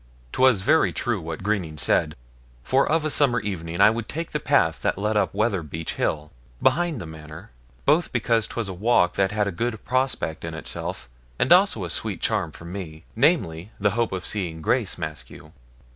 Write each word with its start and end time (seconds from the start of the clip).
'Twas 0.31 0.61
very 0.61 0.91
true 0.91 1.21
what 1.21 1.43
Greening 1.43 1.77
said; 1.77 2.15
for 2.63 2.91
of 2.91 3.05
a 3.05 3.09
summer 3.11 3.39
evening 3.39 3.79
I 3.79 3.91
would 3.91 4.09
take 4.09 4.31
the 4.31 4.39
path 4.39 4.81
that 4.81 4.97
led 4.97 5.15
up 5.15 5.31
Weatherbeech 5.31 5.91
Hill, 5.93 6.31
behind 6.59 6.99
the 6.99 7.05
Manor; 7.05 7.51
both 7.85 8.11
because 8.11 8.47
'twas 8.47 8.67
a 8.67 8.73
walk 8.73 9.13
that 9.13 9.31
had 9.31 9.45
a 9.47 9.51
good 9.51 9.85
prospect 9.85 10.43
in 10.43 10.55
itself, 10.55 11.07
and 11.37 11.53
also 11.53 11.85
a 11.85 11.89
sweet 11.91 12.19
charm 12.19 12.51
for 12.51 12.65
me, 12.65 13.03
namely, 13.15 13.71
the 13.79 13.91
hope 13.91 14.11
of 14.11 14.25
seeing 14.25 14.59
Grace 14.63 14.97
Maskew. 14.97 15.51